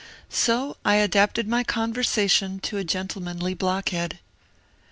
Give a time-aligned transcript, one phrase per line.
[0.01, 0.03] ^*
[0.33, 4.17] So I adapted my conversation to a gentlemanly 1 blockhead."